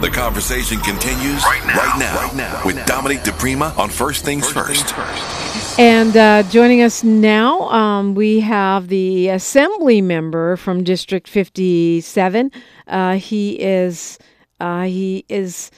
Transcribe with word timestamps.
The 0.00 0.08
conversation 0.08 0.80
continues 0.80 1.44
right 1.44 1.62
now, 1.66 1.76
right 1.76 1.98
now, 1.98 2.16
right 2.16 2.34
now 2.34 2.62
with 2.64 2.86
Dominique 2.86 3.20
DiPrima 3.20 3.76
on 3.76 3.90
First 3.90 4.24
Things 4.24 4.50
First. 4.50 4.88
Things 4.88 4.92
first. 4.92 5.78
And 5.78 6.16
uh, 6.16 6.42
joining 6.44 6.80
us 6.80 7.04
now, 7.04 7.68
um, 7.68 8.14
we 8.14 8.40
have 8.40 8.88
the 8.88 9.28
Assembly 9.28 10.00
member 10.00 10.56
from 10.56 10.84
District 10.84 11.28
57. 11.28 12.50
Uh, 12.86 13.16
he 13.16 13.60
is 13.60 14.18
uh, 14.58 14.84
he 14.84 15.26
is 15.28 15.70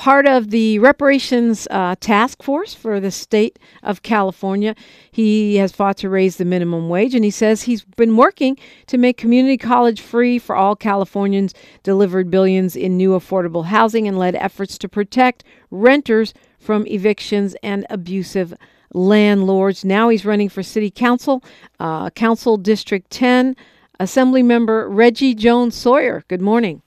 part 0.00 0.26
of 0.26 0.48
the 0.48 0.78
reparations 0.78 1.68
uh, 1.70 1.94
task 2.00 2.42
force 2.42 2.72
for 2.72 3.00
the 3.00 3.10
state 3.10 3.58
of 3.82 4.02
California. 4.02 4.74
He 5.12 5.56
has 5.56 5.72
fought 5.72 5.98
to 5.98 6.08
raise 6.08 6.38
the 6.38 6.46
minimum 6.46 6.88
wage, 6.88 7.14
and 7.14 7.22
he 7.22 7.30
says 7.30 7.64
he's 7.64 7.84
been 7.84 8.16
working 8.16 8.56
to 8.86 8.96
make 8.96 9.18
community 9.18 9.58
college 9.58 10.00
free 10.00 10.38
for 10.38 10.56
all 10.56 10.74
Californians, 10.74 11.52
delivered 11.82 12.30
billions 12.30 12.76
in 12.76 12.96
new 12.96 13.10
affordable 13.10 13.66
housing, 13.66 14.08
and 14.08 14.18
led 14.18 14.34
efforts 14.36 14.78
to 14.78 14.88
protect 14.88 15.44
renters 15.70 16.32
from 16.58 16.86
evictions 16.86 17.54
and 17.62 17.84
abusive 17.90 18.54
landlords. 18.94 19.84
Now 19.84 20.08
he's 20.08 20.24
running 20.24 20.48
for 20.48 20.62
city 20.62 20.90
council, 20.90 21.44
uh, 21.78 22.08
Council 22.08 22.56
District 22.56 23.10
10. 23.10 23.54
Assembly 23.98 24.42
member 24.42 24.88
Reggie 24.88 25.34
Jones 25.34 25.74
Sawyer. 25.74 26.24
Good 26.26 26.40
morning. 26.40 26.80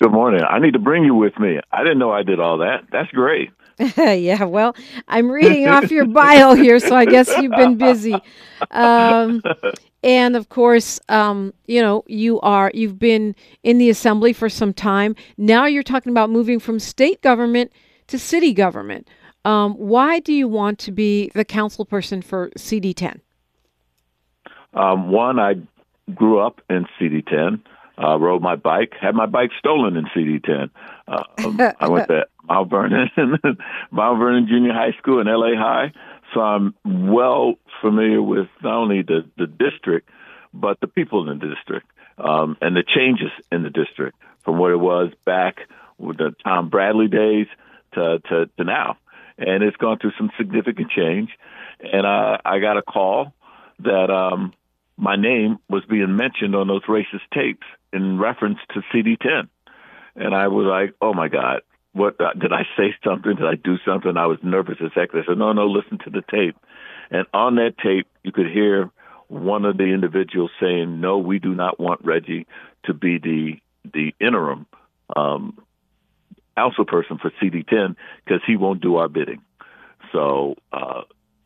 Good 0.00 0.12
morning. 0.12 0.40
I 0.48 0.58
need 0.60 0.72
to 0.72 0.78
bring 0.78 1.04
you 1.04 1.14
with 1.14 1.38
me. 1.38 1.60
I 1.70 1.82
didn't 1.82 1.98
know 1.98 2.10
I 2.10 2.22
did 2.22 2.40
all 2.40 2.56
that. 2.58 2.84
That's 2.90 3.10
great. 3.10 3.50
yeah, 3.98 4.44
well, 4.44 4.74
I'm 5.08 5.30
reading 5.30 5.68
off 5.68 5.90
your 5.90 6.06
bio 6.06 6.54
here, 6.54 6.78
so 6.80 6.96
I 6.96 7.04
guess 7.04 7.28
you've 7.36 7.52
been 7.52 7.76
busy. 7.76 8.16
Um, 8.70 9.42
and 10.02 10.36
of 10.36 10.48
course, 10.48 11.00
um, 11.10 11.52
you 11.66 11.82
know, 11.82 12.02
you 12.06 12.40
are 12.40 12.70
you've 12.72 12.98
been 12.98 13.36
in 13.62 13.76
the 13.76 13.90
assembly 13.90 14.32
for 14.32 14.48
some 14.48 14.72
time. 14.72 15.16
Now 15.36 15.66
you're 15.66 15.82
talking 15.82 16.12
about 16.12 16.30
moving 16.30 16.60
from 16.60 16.78
state 16.78 17.20
government 17.20 17.70
to 18.06 18.18
city 18.18 18.54
government. 18.54 19.06
Um, 19.44 19.74
why 19.74 20.18
do 20.18 20.32
you 20.32 20.48
want 20.48 20.78
to 20.78 20.92
be 20.92 21.30
the 21.34 21.44
council 21.44 21.84
person 21.84 22.22
for 22.22 22.48
CD10? 22.56 23.20
Um, 24.72 25.10
one, 25.10 25.38
I 25.38 25.56
grew 26.14 26.38
up 26.38 26.62
in 26.70 26.86
CD10 26.98 27.60
uh, 28.02 28.18
rode 28.18 28.42
my 28.42 28.56
bike, 28.56 28.94
had 29.00 29.14
my 29.14 29.26
bike 29.26 29.50
stolen 29.58 29.96
in 29.96 30.04
CD10. 30.06 30.70
Uh, 31.06 31.24
um, 31.44 31.60
I 31.78 31.88
went 31.88 32.08
to 32.08 32.26
Mount 32.48 32.70
Vernon, 32.70 33.10
Mount 33.90 34.18
Vernon 34.18 34.46
Junior 34.48 34.72
High 34.72 34.92
School 34.98 35.20
and 35.20 35.28
LA 35.28 35.54
High, 35.56 35.92
so 36.32 36.40
I'm 36.40 36.74
well 36.84 37.54
familiar 37.80 38.22
with 38.22 38.48
not 38.62 38.74
only 38.74 39.02
the 39.02 39.28
the 39.36 39.46
district, 39.46 40.08
but 40.54 40.80
the 40.80 40.86
people 40.86 41.28
in 41.30 41.38
the 41.38 41.54
district 41.54 41.86
um, 42.18 42.56
and 42.60 42.74
the 42.74 42.84
changes 42.84 43.30
in 43.52 43.62
the 43.62 43.70
district 43.70 44.16
from 44.44 44.58
what 44.58 44.70
it 44.70 44.80
was 44.80 45.12
back 45.24 45.68
with 45.98 46.18
the 46.18 46.34
Tom 46.42 46.70
Bradley 46.70 47.08
days 47.08 47.46
to 47.94 48.20
to, 48.28 48.46
to 48.56 48.64
now, 48.64 48.96
and 49.36 49.62
it's 49.62 49.76
gone 49.76 49.98
through 49.98 50.12
some 50.16 50.30
significant 50.38 50.90
change. 50.90 51.30
And 51.80 52.06
uh, 52.06 52.38
I 52.44 52.60
got 52.60 52.76
a 52.76 52.82
call 52.82 53.34
that 53.80 54.10
um, 54.10 54.52
my 54.96 55.16
name 55.16 55.58
was 55.68 55.82
being 55.88 56.16
mentioned 56.16 56.54
on 56.54 56.68
those 56.68 56.84
racist 56.84 57.24
tapes 57.34 57.66
in 57.92 58.18
reference 58.18 58.58
to 58.74 58.82
CD10. 58.92 59.48
And 60.16 60.34
I 60.34 60.48
was 60.48 60.66
like, 60.66 60.94
oh 61.00 61.14
my 61.14 61.28
God, 61.28 61.62
what 61.92 62.20
uh, 62.20 62.32
did 62.34 62.52
I 62.52 62.62
say 62.76 62.94
something? 63.04 63.36
Did 63.36 63.46
I 63.46 63.54
do 63.56 63.78
something? 63.84 64.16
I 64.16 64.26
was 64.26 64.38
nervous 64.42 64.76
as 64.84 64.90
heck. 64.94 65.12
They 65.12 65.20
said, 65.26 65.38
no, 65.38 65.52
no, 65.52 65.66
listen 65.66 65.98
to 66.04 66.10
the 66.10 66.22
tape. 66.30 66.56
And 67.10 67.26
on 67.34 67.56
that 67.56 67.78
tape, 67.82 68.06
you 68.22 68.32
could 68.32 68.50
hear 68.50 68.90
one 69.28 69.64
of 69.64 69.76
the 69.76 69.84
individuals 69.84 70.50
saying, 70.60 71.00
no, 71.00 71.18
we 71.18 71.38
do 71.38 71.54
not 71.54 71.80
want 71.80 72.04
Reggie 72.04 72.46
to 72.84 72.94
be 72.94 73.18
the, 73.18 73.60
the 73.92 74.14
interim, 74.20 74.66
um, 75.16 75.58
council 76.56 76.84
person 76.84 77.18
for 77.18 77.32
CD10 77.42 77.96
because 78.24 78.40
he 78.46 78.56
won't 78.56 78.80
do 78.80 78.96
our 78.96 79.08
bidding. 79.08 79.40
So, 80.12 80.56
uh, 80.72 81.02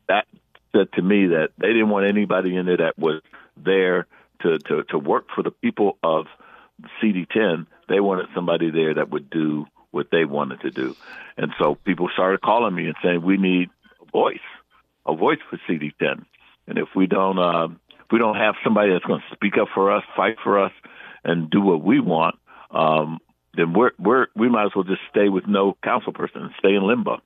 that 0.09 0.27
said 0.75 0.93
to 0.95 1.03
me 1.03 1.29
that 1.29 1.51
they 1.59 1.69
didn't 1.69 1.89
want 1.89 2.07
anybody 2.07 2.57
in 2.57 2.67
there 2.67 2.79
that 2.79 2.99
was 2.99 3.23
there 3.57 4.07
to, 4.43 4.59
to, 4.59 4.83
to 4.91 4.99
work 4.99 5.27
for 5.35 5.43
the 5.43 5.51
people 5.51 5.99
of 6.03 6.27
CD10. 7.03 7.67
They 7.89 8.01
wanted 8.01 8.27
somebody 8.35 8.71
there 8.71 8.95
that 8.95 9.11
would 9.11 9.31
do 9.31 9.67
what 9.91 10.09
they 10.11 10.25
wanted 10.25 10.61
to 10.63 10.71
do. 10.71 10.97
And 11.37 11.53
so 11.59 11.77
people 11.77 12.09
started 12.13 12.41
calling 12.41 12.75
me 12.75 12.87
and 12.87 12.97
saying, 13.03 13.23
we 13.23 13.37
need 13.37 13.71
a 14.01 14.11
voice, 14.11 14.39
a 15.07 15.15
voice 15.15 15.39
for 15.49 15.59
CD10. 15.69 16.25
And 16.67 16.79
if 16.79 16.89
we 16.97 17.07
don't, 17.07 17.39
uh, 17.39 17.69
if 17.91 18.11
we 18.11 18.19
don't 18.19 18.37
have 18.37 18.55
somebody 18.65 18.93
that's 18.93 19.05
going 19.05 19.21
to 19.21 19.35
speak 19.37 19.55
up 19.61 19.69
for 19.75 19.93
us, 19.93 20.03
fight 20.17 20.37
for 20.43 20.63
us, 20.65 20.73
and 21.23 21.51
do 21.51 21.61
what 21.61 21.83
we 21.83 22.01
want, 22.01 22.37
um, 22.71 23.19
then 23.57 23.73
we're, 23.73 23.93
we're, 23.99 24.27
we 24.35 24.49
might 24.49 24.67
as 24.67 24.73
well 24.75 24.85
just 24.85 25.01
stay 25.11 25.29
with 25.29 25.47
no 25.47 25.77
council 25.83 26.13
person 26.13 26.43
and 26.43 26.51
stay 26.59 26.75
in 26.75 26.83
limbo. 26.83 27.21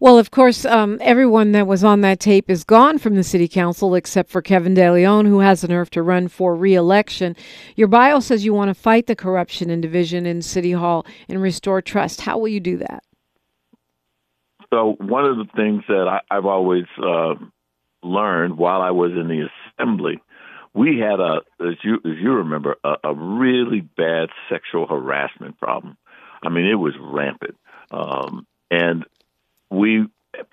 Well, 0.00 0.16
of 0.16 0.30
course, 0.30 0.64
um, 0.64 0.98
everyone 1.00 1.50
that 1.52 1.66
was 1.66 1.82
on 1.82 2.02
that 2.02 2.20
tape 2.20 2.48
is 2.48 2.62
gone 2.62 2.98
from 2.98 3.16
the 3.16 3.24
city 3.24 3.48
council 3.48 3.96
except 3.96 4.30
for 4.30 4.40
Kevin 4.40 4.74
De 4.74 4.92
Leon, 4.92 5.26
who 5.26 5.40
has 5.40 5.62
the 5.62 5.68
nerve 5.68 5.90
to 5.90 6.02
run 6.02 6.28
for 6.28 6.54
reelection. 6.54 7.34
Your 7.74 7.88
bio 7.88 8.20
says 8.20 8.44
you 8.44 8.54
want 8.54 8.68
to 8.68 8.74
fight 8.74 9.08
the 9.08 9.16
corruption 9.16 9.70
and 9.70 9.82
division 9.82 10.24
in 10.24 10.40
City 10.40 10.70
Hall 10.70 11.04
and 11.28 11.42
restore 11.42 11.82
trust. 11.82 12.20
How 12.20 12.38
will 12.38 12.46
you 12.46 12.60
do 12.60 12.76
that? 12.76 13.02
So, 14.70 14.96
one 15.00 15.24
of 15.24 15.36
the 15.38 15.48
things 15.56 15.82
that 15.88 16.06
I, 16.06 16.20
have 16.32 16.46
always 16.46 16.84
uh, 17.02 17.34
learned 18.04 18.56
while 18.56 18.82
I 18.82 18.92
was 18.92 19.12
in 19.12 19.26
the 19.26 19.48
assembly, 19.80 20.20
we 20.74 20.98
had 21.00 21.18
a, 21.18 21.40
as 21.60 21.74
you 21.82 21.94
as 22.04 22.18
you 22.20 22.34
remember, 22.34 22.76
a, 22.84 22.96
a 23.02 23.14
really 23.14 23.80
bad 23.80 24.28
sexual 24.48 24.86
harassment 24.86 25.58
problem. 25.58 25.96
I 26.40 26.50
mean, 26.50 26.66
it 26.66 26.74
was 26.74 26.94
rampant. 27.00 27.56
Um, 27.90 28.46
and 28.70 29.04
we 29.70 30.06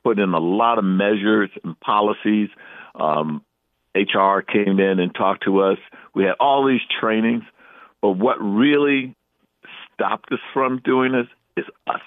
put 0.04 0.20
in 0.20 0.34
a 0.34 0.40
lot 0.40 0.78
of 0.78 0.84
measures 0.84 1.50
and 1.64 1.80
policies. 1.80 2.50
Um, 2.96 3.44
HR 3.96 4.42
came 4.42 4.80
in 4.80 5.00
and 5.00 5.14
talked 5.14 5.44
to 5.44 5.62
us. 5.62 5.78
We 6.14 6.24
had 6.24 6.36
all 6.40 6.66
these 6.66 6.82
trainings, 7.00 7.44
but 8.02 8.12
what 8.12 8.38
really 8.42 9.16
stopped 9.94 10.32
us 10.32 10.40
from 10.54 10.82
doing 10.84 11.14
this 11.14 11.28
is 11.58 11.66
us. 11.88 12.02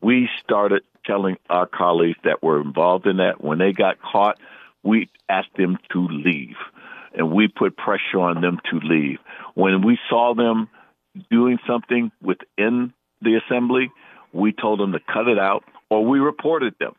We 0.00 0.28
started 0.44 0.82
telling 1.04 1.36
our 1.48 1.66
colleagues 1.66 2.18
that 2.24 2.42
were 2.42 2.60
involved 2.60 3.06
in 3.06 3.16
that 3.16 3.42
when 3.42 3.58
they 3.58 3.72
got 3.72 4.00
caught, 4.00 4.38
we 4.82 5.08
asked 5.28 5.56
them 5.56 5.78
to 5.92 6.06
leave 6.08 6.56
and 7.14 7.32
we 7.32 7.48
put 7.48 7.76
pressure 7.76 8.20
on 8.20 8.40
them 8.40 8.60
to 8.70 8.80
leave. 8.80 9.18
When 9.54 9.82
we 9.82 9.98
saw 10.08 10.34
them 10.34 10.68
doing 11.30 11.58
something 11.66 12.12
within 12.22 12.92
the 13.22 13.36
assembly, 13.36 13.90
we 14.32 14.52
told 14.52 14.78
them 14.78 14.92
to 14.92 15.00
cut 15.00 15.26
it 15.26 15.38
out 15.38 15.64
or 15.90 16.04
we 16.04 16.18
reported 16.18 16.74
them. 16.78 16.94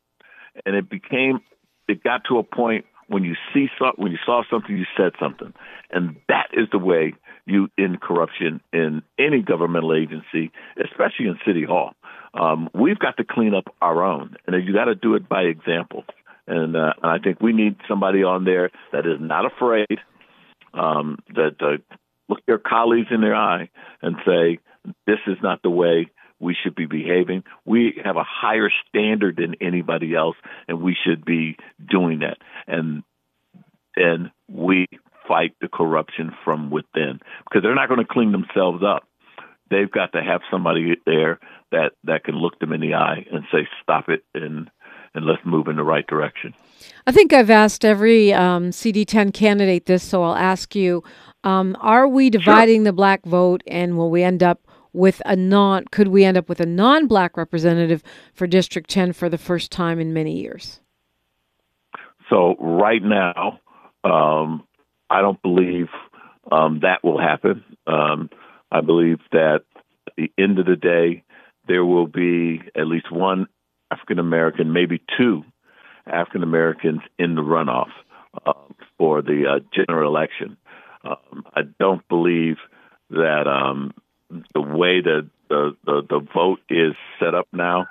And 0.66 0.76
it 0.76 0.90
became, 0.90 1.40
it 1.88 2.04
got 2.04 2.24
to 2.30 2.38
a 2.40 2.44
point 2.44 2.86
when 3.08 3.24
you 3.24 3.36
see 3.54 3.68
when 3.96 4.12
you 4.12 4.20
saw 4.26 4.44
something, 4.50 4.78
you 4.78 4.86
said 4.96 5.14
something. 5.20 5.54
And 5.92 6.16
that 6.28 6.50
is 6.54 6.68
the 6.72 6.78
way 6.78 7.16
you 7.46 7.70
end 7.78 8.00
corruption 8.02 8.62
in 8.72 9.02
any 9.18 9.42
governmental 9.42 9.96
agency, 9.96 10.52
especially 10.78 11.26
in 11.26 11.40
City 11.46 11.66
Hall. 11.66 11.94
Um, 12.36 12.70
we've 12.74 13.00
got 13.00 13.18
to 13.18 13.24
clean 13.24 13.56
up 13.56 13.74
our 13.82 14.04
own, 14.04 14.36
and 14.46 14.64
you 14.66 14.74
got 14.74 14.86
to 14.86 14.96
do 14.96 15.16
it 15.16 15.28
by 15.28 15.42
example. 15.42 16.04
And, 16.46 16.76
uh, 16.76 16.94
and 17.02 17.12
I 17.12 17.18
think 17.18 17.42
we 17.42 17.54
need 17.54 17.78
somebody 17.88 18.24
on 18.24 18.46
there 18.46 18.70
that 18.92 19.08
is 19.08 19.20
not 19.20 19.46
afraid, 19.46 19.98
um, 20.76 21.18
that 21.34 21.56
uh, 21.62 21.78
look 22.28 22.46
their 22.46 22.60
colleagues 22.60 23.08
in 23.10 23.22
their 23.22 23.36
eye 23.36 23.70
and 24.04 24.16
say, 24.26 24.60
"This 25.08 25.20
is 25.26 25.38
not 25.42 25.64
the 25.64 25.72
way 25.72 26.12
we 26.40 26.56
should 26.62 26.76
be 26.76 26.86
behaving. 26.86 27.44
We 27.66 28.02
have 28.04 28.18
a 28.18 28.24
higher 28.26 28.70
standard 28.88 29.38
than 29.38 29.56
anybody 29.62 30.16
else, 30.16 30.38
and 30.68 30.82
we 30.82 30.96
should 31.06 31.26
be 31.26 31.58
doing 31.90 32.20
that. 32.20 32.38
And 32.68 33.04
and 33.96 34.32
we 34.48 34.88
fight 35.28 35.56
the 35.62 35.68
corruption 35.68 36.32
from 36.44 36.72
within 36.72 37.20
because 37.44 37.62
they're 37.64 37.76
not 37.76 37.90
going 37.90 38.00
to 38.00 38.08
clean 38.10 38.32
themselves 38.32 38.84
up. 38.84 39.04
They've 39.70 39.92
got 39.92 40.14
to 40.14 40.24
have 40.24 40.42
somebody 40.50 40.96
there 41.06 41.40
that 41.72 41.92
that 42.06 42.24
can 42.24 42.36
look 42.36 42.60
them 42.60 42.74
in 42.74 42.82
the 42.82 42.96
eye 42.96 43.26
and 43.32 43.44
say, 43.52 43.68
"Stop 43.84 44.10
it," 44.10 44.24
and 44.34 44.70
and 45.14 45.26
let's 45.26 45.42
move 45.46 45.68
in 45.68 45.76
the 45.76 45.84
right 45.84 46.06
direction. 46.08 46.54
I 47.06 47.12
think 47.12 47.34
I've 47.34 47.50
asked 47.50 47.84
every 47.84 48.32
um, 48.34 48.70
CD10 48.70 49.34
candidate 49.34 49.86
this, 49.86 50.04
so 50.04 50.24
I'll 50.24 50.36
ask 50.36 50.76
you: 50.76 51.04
um, 51.44 51.78
Are 51.82 52.08
we 52.08 52.30
dividing 52.30 52.80
sure. 52.80 52.86
the 52.86 52.94
black 52.94 53.24
vote, 53.26 53.62
and 53.68 53.98
will 53.98 54.10
we 54.10 54.24
end 54.24 54.42
up 54.42 54.62
with 55.00 55.22
a 55.26 55.36
non 55.36 55.86
could 55.86 56.10
we 56.10 56.26
end 56.26 56.38
up 56.38 56.50
with 56.50 56.60
a 56.60 56.66
non-black 56.66 57.38
representative 57.38 58.04
for 58.34 58.46
district 58.46 58.90
10 58.90 59.14
for 59.14 59.30
the 59.30 59.38
first 59.38 59.72
time 59.72 60.00
in 60.00 60.14
many 60.14 60.40
years? 60.40 60.82
So 62.30 62.56
right 62.60 63.02
now 63.02 63.60
um, 64.04 64.64
i 65.10 65.22
don't 65.22 65.42
believe 65.42 65.88
um, 66.52 66.80
that 66.82 67.04
will 67.04 67.20
happen. 67.20 67.64
Um, 67.88 68.30
i 68.72 68.82
believe 68.82 69.20
that 69.32 69.62
at 70.08 70.14
the 70.18 70.32
end 70.38 70.60
of 70.60 70.66
the 70.66 70.76
day 70.76 71.24
there 71.68 71.86
will 71.86 72.08
be 72.08 72.62
at 72.76 72.88
least 72.88 73.12
one 73.12 73.48
african 73.92 74.20
american 74.20 74.74
maybe 74.74 75.02
two 75.18 75.44
african 76.06 76.44
americans 76.44 77.02
in 77.18 77.36
the 77.36 77.42
runoff 77.42 77.90
uh, 78.46 78.54
for 78.98 79.22
the 79.22 79.46
uh, 79.48 79.60
general 79.74 80.10
election. 80.10 80.58
Um, 81.04 81.46
i 81.56 81.62
don't 81.80 82.08
believe 82.10 82.58
that 83.10 83.48
um, 83.48 83.94
the 84.54 84.62
way 84.62 85.02
that 85.02 85.30
the, 85.50 85.76
the 85.86 86.02
the 86.10 86.20
vote 86.34 86.60
is 86.70 86.94
set 87.20 87.34
up 87.34 87.48
now, 87.52 87.88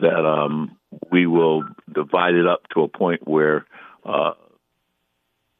that 0.00 0.26
um, 0.26 0.76
we 1.10 1.26
will 1.26 1.64
divide 1.92 2.34
it 2.34 2.46
up 2.46 2.62
to 2.74 2.82
a 2.82 2.88
point 2.88 3.26
where 3.26 3.64
uh, 4.04 4.32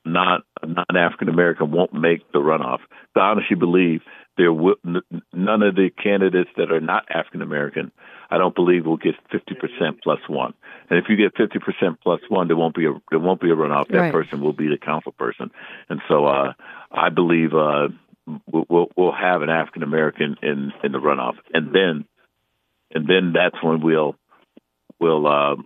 not 0.04 0.42
non 0.64 0.84
African 0.96 1.28
American 1.28 1.70
won't 1.70 1.92
make 1.92 2.30
the 2.32 2.38
runoff. 2.38 2.80
I 3.14 3.20
honestly 3.20 3.56
believe 3.56 4.02
there 4.36 4.52
will 4.52 4.76
none 5.32 5.62
of 5.62 5.74
the 5.74 5.90
candidates 5.90 6.50
that 6.56 6.70
are 6.70 6.80
not 6.80 7.06
African 7.10 7.42
American. 7.42 7.92
I 8.28 8.38
don't 8.38 8.54
believe 8.54 8.86
will 8.86 8.96
get 8.96 9.14
fifty 9.30 9.54
percent 9.54 10.02
plus 10.02 10.18
one. 10.28 10.54
And 10.90 10.98
if 10.98 11.06
you 11.08 11.16
get 11.16 11.36
fifty 11.36 11.58
percent 11.58 12.00
plus 12.02 12.20
one, 12.28 12.48
there 12.48 12.56
won't 12.56 12.74
be 12.74 12.86
a 12.86 12.92
there 13.10 13.20
won't 13.20 13.40
be 13.40 13.50
a 13.50 13.54
runoff. 13.54 13.88
That 13.88 13.98
Right. 14.00 14.12
person 14.12 14.40
will 14.40 14.52
be 14.52 14.68
the 14.68 14.78
council 14.78 15.12
person. 15.12 15.50
And 15.88 16.00
so 16.08 16.26
uh, 16.26 16.52
I 16.90 17.08
believe 17.08 17.54
uh, 17.54 17.88
we'll, 18.50 18.86
we'll 18.96 19.12
have 19.12 19.42
an 19.42 19.50
African 19.50 19.82
American 19.82 20.36
in 20.42 20.72
in 20.82 20.92
the 20.92 20.98
runoff, 20.98 21.34
and 21.54 21.72
then 21.74 22.04
and 22.94 23.06
then 23.08 23.32
that's 23.32 23.62
when 23.62 23.80
we'll 23.80 24.16
we'll 25.00 25.26
uh, 25.26 25.56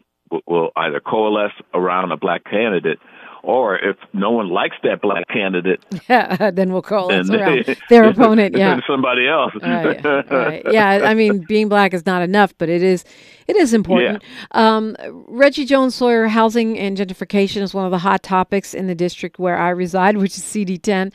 we'll- 0.47 0.71
either 0.77 1.01
coalesce 1.01 1.53
around 1.75 2.13
a 2.13 2.17
black 2.17 2.45
candidate, 2.45 2.99
or 3.43 3.77
if 3.79 3.97
no 4.13 4.31
one 4.31 4.49
likes 4.51 4.77
that 4.83 5.01
black 5.01 5.27
candidate, 5.29 5.81
Yeah, 6.09 6.51
then 6.55 6.73
we'll 6.73 6.83
call 6.83 7.09
then 7.09 7.31
around 7.35 7.77
their 7.89 8.05
opponent. 8.09 8.57
Yeah. 8.57 8.81
somebody 8.89 9.27
else. 9.29 9.53
right, 9.63 10.05
right. 10.31 10.63
Yeah, 10.71 11.01
I 11.05 11.15
mean, 11.15 11.45
being 11.49 11.69
black 11.69 11.95
is 11.95 12.05
not 12.07 12.23
enough, 12.23 12.55
but 12.59 12.69
it 12.69 12.83
is, 12.83 13.05
it 13.49 13.57
is 13.57 13.73
important. 13.75 14.23
Um, 14.53 14.97
Reggie 15.27 15.65
Jones 15.65 15.95
Sawyer, 15.95 16.29
housing 16.29 16.79
and 16.79 16.97
gentrification 16.97 17.63
is 17.63 17.73
one 17.75 17.85
of 17.85 17.91
the 17.91 17.99
hot 17.99 18.23
topics 18.23 18.75
in 18.75 18.87
the 18.87 18.95
district 18.95 19.39
where 19.39 19.57
I 19.59 19.71
reside, 19.71 20.17
which 20.17 20.37
is 20.37 20.45
CD10. 20.45 21.13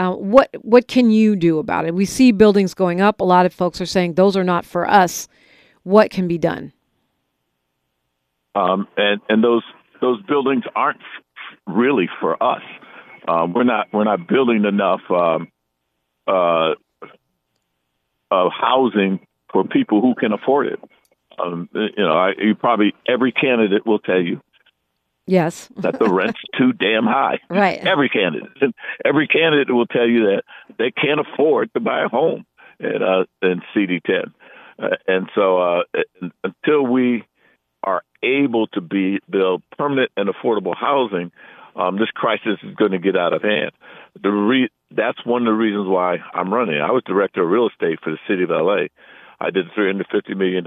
Uh, 0.00 0.14
what 0.14 0.48
what 0.62 0.88
can 0.88 1.10
you 1.10 1.36
do 1.36 1.58
about 1.58 1.84
it? 1.84 1.94
We 1.94 2.06
see 2.06 2.32
buildings 2.32 2.72
going 2.74 3.00
up. 3.00 3.20
A 3.20 3.24
lot 3.24 3.44
of 3.44 3.52
folks 3.52 3.80
are 3.80 3.86
saying 3.86 4.14
those 4.14 4.36
are 4.36 4.44
not 4.44 4.64
for 4.64 4.88
us. 4.88 5.28
What 5.82 6.10
can 6.10 6.26
be 6.26 6.38
done? 6.38 6.72
um, 8.54 8.88
and 8.96 9.20
and 9.28 9.44
those 9.44 9.62
those 10.00 10.22
buildings 10.22 10.64
aren't 10.74 11.00
really 11.66 12.08
for 12.20 12.42
us. 12.42 12.62
Um, 13.28 13.52
we're 13.52 13.64
not 13.64 13.88
we're 13.92 14.04
not 14.04 14.26
building 14.28 14.64
enough 14.64 15.00
um, 15.10 15.48
uh, 16.26 16.74
of 18.30 18.52
housing 18.58 19.20
for 19.52 19.64
people 19.64 20.00
who 20.00 20.14
can 20.14 20.32
afford 20.32 20.66
it. 20.68 20.80
Um, 21.38 21.68
you 21.72 21.90
know, 22.04 22.12
I, 22.12 22.32
you 22.38 22.54
probably 22.54 22.94
every 23.08 23.32
candidate 23.32 23.86
will 23.86 23.98
tell 23.98 24.20
you 24.20 24.40
Yes, 25.30 25.68
that 25.76 26.00
the 26.00 26.10
rent's 26.10 26.40
too 26.58 26.72
damn 26.72 27.04
high. 27.04 27.38
right. 27.50 27.78
Every 27.78 28.08
candidate, 28.08 28.74
every 29.04 29.28
candidate 29.28 29.72
will 29.72 29.86
tell 29.86 30.06
you 30.06 30.24
that 30.24 30.42
they 30.76 30.90
can't 30.90 31.20
afford 31.20 31.72
to 31.74 31.80
buy 31.80 32.02
a 32.04 32.08
home 32.08 32.44
in 32.80 33.00
uh, 33.00 33.24
in 33.40 33.62
CD10, 33.74 34.32
uh, 34.82 34.96
and 35.06 35.30
so 35.36 35.58
uh, 35.58 35.82
until 36.42 36.82
we 36.82 37.24
are 37.84 38.02
able 38.24 38.66
to 38.68 38.80
be 38.80 39.20
build 39.30 39.62
permanent 39.78 40.10
and 40.16 40.28
affordable 40.28 40.74
housing, 40.76 41.30
um, 41.76 41.96
this 41.96 42.10
crisis 42.12 42.58
is 42.64 42.74
going 42.74 42.90
to 42.90 42.98
get 42.98 43.16
out 43.16 43.32
of 43.32 43.42
hand. 43.42 43.70
The 44.20 44.30
re- 44.30 44.70
that's 44.90 45.24
one 45.24 45.42
of 45.42 45.46
the 45.46 45.52
reasons 45.52 45.86
why 45.88 46.16
I'm 46.34 46.52
running. 46.52 46.80
I 46.80 46.90
was 46.90 47.04
director 47.06 47.44
of 47.44 47.48
real 47.48 47.68
estate 47.68 48.00
for 48.02 48.10
the 48.10 48.18
city 48.28 48.42
of 48.42 48.50
LA. 48.50 48.86
I 49.40 49.50
did 49.50 49.66
a 49.68 49.70
$350 49.70 50.36
million 50.36 50.64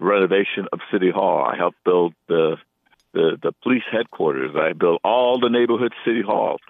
renovation 0.00 0.66
of 0.72 0.80
City 0.90 1.10
Hall. 1.10 1.44
I 1.44 1.56
helped 1.56 1.76
build 1.84 2.14
the 2.26 2.56
the 3.12 3.38
the 3.42 3.52
police 3.62 3.82
headquarters. 3.90 4.54
I 4.56 4.72
built 4.72 5.00
all 5.04 5.40
the 5.40 5.50
neighborhood 5.50 5.92
city 6.04 6.22
halls. 6.22 6.60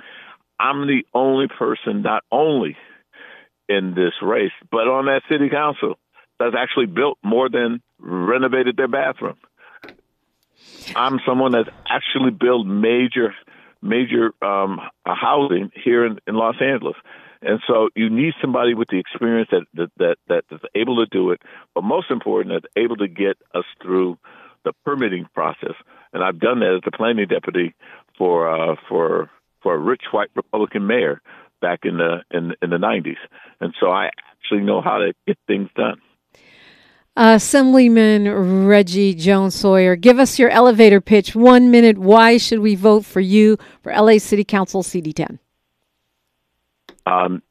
I'm 0.58 0.86
the 0.86 1.04
only 1.12 1.48
person, 1.48 2.02
not 2.02 2.22
only 2.30 2.76
in 3.68 3.94
this 3.94 4.12
race, 4.22 4.52
but 4.70 4.88
on 4.88 5.06
that 5.06 5.22
city 5.30 5.48
council 5.48 5.98
that's 6.38 6.54
actually 6.58 6.86
built 6.86 7.18
more 7.22 7.48
than 7.48 7.80
renovated 7.98 8.76
their 8.76 8.88
bathroom. 8.88 9.36
I'm 10.94 11.20
someone 11.26 11.52
that's 11.52 11.68
actually 11.88 12.30
built 12.30 12.66
major, 12.66 13.34
major 13.80 14.32
um, 14.42 14.80
housing 15.04 15.70
here 15.84 16.04
in, 16.06 16.18
in 16.26 16.34
Los 16.34 16.56
Angeles. 16.60 16.96
And 17.40 17.60
so 17.66 17.88
you 17.96 18.08
need 18.08 18.34
somebody 18.40 18.74
with 18.74 18.88
the 18.88 18.98
experience 18.98 19.48
that, 19.50 19.64
that 19.74 19.90
that 19.98 20.16
that 20.28 20.44
is 20.50 20.60
able 20.76 21.04
to 21.04 21.06
do 21.06 21.30
it, 21.32 21.42
but 21.74 21.82
most 21.82 22.10
important, 22.10 22.54
that's 22.54 22.72
able 22.76 22.96
to 22.96 23.08
get 23.08 23.36
us 23.52 23.64
through 23.82 24.16
the 24.64 24.72
permitting 24.84 25.26
process. 25.34 25.74
And 26.12 26.22
I've 26.22 26.38
done 26.38 26.60
that 26.60 26.74
as 26.76 26.82
the 26.84 26.96
planning 26.96 27.26
deputy 27.28 27.74
for 28.18 28.48
uh, 28.48 28.76
for 28.88 29.30
for 29.62 29.74
a 29.74 29.78
rich 29.78 30.02
white 30.12 30.30
Republican 30.34 30.86
mayor 30.86 31.22
back 31.60 31.80
in 31.84 31.98
the 31.98 32.18
in 32.30 32.54
in 32.62 32.70
the 32.70 32.76
'90s, 32.76 33.16
and 33.60 33.74
so 33.80 33.88
I 33.88 34.06
actually 34.06 34.62
know 34.62 34.80
how 34.80 34.98
to 34.98 35.12
get 35.26 35.38
things 35.46 35.68
done. 35.76 36.00
Assemblyman 37.14 38.66
Reggie 38.66 39.14
Jones 39.14 39.54
Sawyer, 39.54 39.96
give 39.96 40.18
us 40.18 40.38
your 40.38 40.48
elevator 40.48 41.00
pitch. 41.00 41.34
One 41.34 41.70
minute. 41.70 41.98
Why 41.98 42.38
should 42.38 42.60
we 42.60 42.74
vote 42.74 43.04
for 43.04 43.20
you 43.20 43.58
for 43.82 43.92
LA 43.92 44.18
City 44.18 44.44
Council 44.44 44.82
CD10? 44.82 45.38
um, 47.06 47.42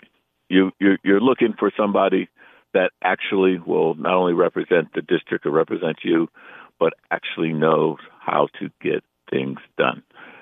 you 0.49 0.71
you're, 0.79 0.97
you're 1.03 1.21
looking 1.21 1.53
for 1.57 1.71
somebody 1.77 2.29
that 2.73 2.91
actually 3.03 3.59
will 3.59 3.95
not 3.95 4.13
only 4.13 4.33
represent 4.33 4.93
the 4.93 5.01
district 5.01 5.45
or 5.45 5.51
represent 5.51 5.97
you, 6.03 6.27
but 6.81 6.93
actually 7.11 7.53
knows 7.53 7.99
how 8.19 8.47
to 8.59 8.71
get 8.81 9.03
things 9.29 9.59
done. 9.77 10.01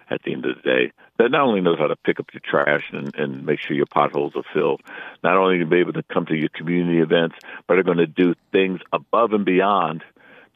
At 0.09 0.23
the 0.23 0.33
end 0.33 0.45
of 0.45 0.55
the 0.55 0.61
day, 0.63 0.91
that 1.19 1.29
not 1.29 1.41
only 1.41 1.61
knows 1.61 1.77
how 1.77 1.85
to 1.85 1.95
pick 1.95 2.19
up 2.19 2.33
your 2.33 2.41
trash 2.43 2.83
and, 2.91 3.13
and 3.13 3.45
make 3.45 3.59
sure 3.59 3.75
your 3.75 3.85
potholes 3.85 4.33
are 4.35 4.43
filled, 4.55 4.81
not 5.21 5.37
only 5.37 5.59
to 5.59 5.67
be 5.67 5.77
able 5.77 5.93
to 5.93 6.01
come 6.01 6.25
to 6.25 6.35
your 6.35 6.49
community 6.49 6.99
events, 6.99 7.35
but 7.67 7.77
are 7.77 7.83
going 7.83 7.99
to 7.99 8.07
do 8.07 8.33
things 8.51 8.79
above 8.91 9.33
and 9.33 9.45
beyond 9.45 10.03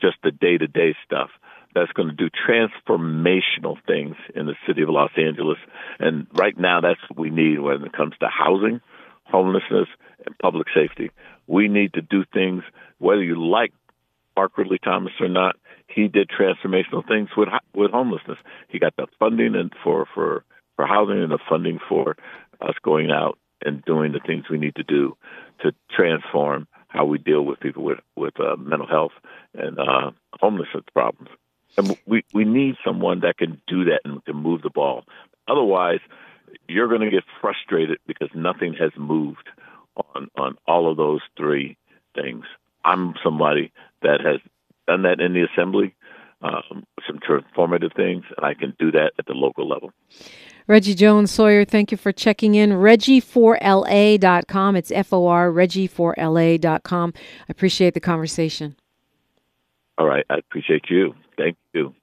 just 0.01 0.15
the 0.23 0.31
day 0.31 0.57
to 0.57 0.65
day 0.65 0.95
stuff. 1.05 1.29
That's 1.75 1.91
going 1.91 2.09
to 2.09 2.15
do 2.15 2.29
transformational 2.31 3.77
things 3.85 4.15
in 4.33 4.47
the 4.47 4.55
city 4.65 4.81
of 4.81 4.89
Los 4.89 5.11
Angeles. 5.17 5.59
And 5.99 6.25
right 6.33 6.57
now, 6.57 6.81
that's 6.81 7.01
what 7.09 7.19
we 7.19 7.29
need 7.29 7.59
when 7.59 7.83
it 7.83 7.93
comes 7.93 8.15
to 8.21 8.27
housing, 8.27 8.81
homelessness, 9.25 9.89
and 10.25 10.35
public 10.39 10.67
safety. 10.73 11.11
We 11.45 11.67
need 11.67 11.93
to 11.93 12.01
do 12.01 12.23
things, 12.33 12.63
whether 12.97 13.23
you 13.23 13.35
like 13.35 13.73
Mark 14.35 14.57
Ridley 14.57 14.79
Thomas 14.83 15.13
or 15.19 15.27
not. 15.27 15.57
He 15.93 16.07
did 16.07 16.29
transformational 16.29 17.07
things 17.07 17.29
with 17.37 17.49
with 17.73 17.91
homelessness. 17.91 18.37
He 18.69 18.79
got 18.79 18.95
the 18.95 19.07
funding 19.19 19.55
and 19.55 19.71
for 19.83 20.07
for 20.13 20.43
for 20.75 20.85
housing 20.85 21.21
and 21.21 21.31
the 21.31 21.39
funding 21.49 21.79
for 21.87 22.15
us 22.61 22.75
going 22.83 23.11
out 23.11 23.37
and 23.65 23.83
doing 23.85 24.11
the 24.11 24.19
things 24.19 24.45
we 24.49 24.57
need 24.57 24.75
to 24.75 24.83
do 24.83 25.15
to 25.61 25.73
transform 25.95 26.67
how 26.87 27.05
we 27.05 27.17
deal 27.17 27.43
with 27.43 27.59
people 27.59 27.83
with 27.83 27.99
with 28.15 28.39
uh, 28.39 28.55
mental 28.57 28.87
health 28.87 29.13
and 29.53 29.79
uh, 29.79 30.11
homelessness 30.39 30.83
problems. 30.93 31.29
And 31.77 31.97
we 32.05 32.23
we 32.33 32.45
need 32.45 32.75
someone 32.85 33.21
that 33.21 33.37
can 33.37 33.61
do 33.67 33.85
that 33.85 34.01
and 34.05 34.23
can 34.25 34.35
move 34.35 34.61
the 34.61 34.69
ball. 34.69 35.03
Otherwise, 35.47 35.99
you're 36.67 36.87
going 36.87 37.01
to 37.01 37.09
get 37.09 37.23
frustrated 37.41 37.99
because 38.07 38.29
nothing 38.35 38.73
has 38.73 38.91
moved 38.97 39.49
on 39.95 40.29
on 40.37 40.57
all 40.67 40.89
of 40.89 40.97
those 40.97 41.21
three 41.37 41.77
things. 42.15 42.45
I'm 42.85 43.13
somebody 43.23 43.71
that 44.01 44.21
has 44.21 44.39
done 44.87 45.03
that 45.03 45.19
in 45.19 45.33
the 45.33 45.43
assembly, 45.43 45.95
um, 46.41 46.83
some 47.07 47.19
transformative 47.19 47.95
things, 47.95 48.23
and 48.35 48.45
I 48.45 48.53
can 48.53 48.75
do 48.79 48.91
that 48.91 49.13
at 49.17 49.25
the 49.25 49.33
local 49.33 49.67
level. 49.67 49.91
Reggie 50.67 50.95
Jones 50.95 51.31
Sawyer, 51.31 51.65
thank 51.65 51.91
you 51.91 51.97
for 51.97 52.11
checking 52.11 52.55
in. 52.55 52.71
Reggie4LA.com. 52.71 54.75
It's 54.75 54.91
F 54.91 55.11
O 55.11 55.27
R, 55.27 55.51
Reggie4LA.com. 55.51 57.13
I 57.15 57.19
appreciate 57.49 57.93
the 57.93 57.99
conversation. 57.99 58.75
All 59.97 60.07
right, 60.07 60.25
I 60.29 60.37
appreciate 60.37 60.89
you. 60.89 61.13
Thank 61.37 61.57
you. 61.73 61.93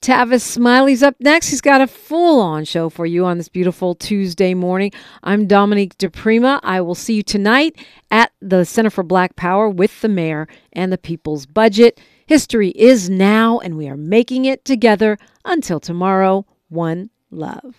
Tavis 0.00 0.40
Smiley's 0.40 1.02
up 1.02 1.14
next. 1.20 1.48
He's 1.48 1.60
got 1.60 1.82
a 1.82 1.86
full 1.86 2.40
on 2.40 2.64
show 2.64 2.88
for 2.88 3.04
you 3.04 3.26
on 3.26 3.36
this 3.36 3.50
beautiful 3.50 3.94
Tuesday 3.94 4.54
morning. 4.54 4.92
I'm 5.22 5.46
Dominique 5.46 5.98
DiPrima. 5.98 6.60
I 6.62 6.80
will 6.80 6.94
see 6.94 7.16
you 7.16 7.22
tonight 7.22 7.76
at 8.10 8.32
the 8.40 8.64
Center 8.64 8.88
for 8.88 9.04
Black 9.04 9.36
Power 9.36 9.68
with 9.68 10.00
the 10.00 10.08
mayor 10.08 10.48
and 10.72 10.90
the 10.90 10.96
people's 10.96 11.44
budget. 11.44 12.00
History 12.24 12.70
is 12.70 13.10
now, 13.10 13.58
and 13.58 13.76
we 13.76 13.88
are 13.88 13.96
making 13.96 14.46
it 14.46 14.64
together. 14.64 15.18
Until 15.44 15.80
tomorrow, 15.80 16.46
one 16.70 17.10
love. 17.30 17.76